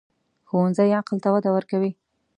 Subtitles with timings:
[0.47, 1.91] ښوونځی عقل ته وده ورکوي